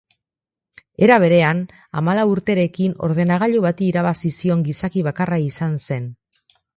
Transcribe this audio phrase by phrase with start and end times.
[1.07, 1.59] Era berean,
[1.99, 6.09] hamalau urterekin ordenagailu bati irabazi zion gizaki bakarra izan zen.